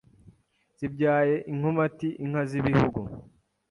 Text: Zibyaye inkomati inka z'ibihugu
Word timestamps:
Zibyaye 0.77 1.35
inkomati 1.51 2.07
inka 2.23 2.41
z'ibihugu 2.49 2.99